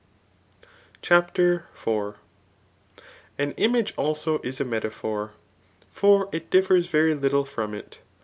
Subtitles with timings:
[1.03, 2.15] CHAPTER IV.
[3.37, 5.33] An image also is a metaphor;
[5.91, 7.99] for it differs very little from it.